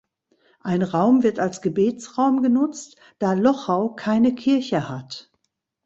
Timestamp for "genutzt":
2.41-2.97